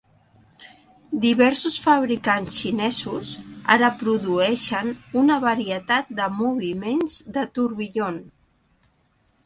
Diversos 1.25 1.75
fabricants 1.83 2.55
xinesos 2.61 3.35
ara 3.77 3.91
produeixen 4.01 4.91
una 5.25 5.39
varietat 5.47 6.13
de 6.21 6.33
moviments 6.43 7.23
de 7.37 7.49
tourbillon. 7.59 8.23